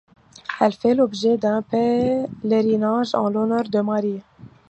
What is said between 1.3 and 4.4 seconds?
d'un pèlerinage en l'honneur de Marie.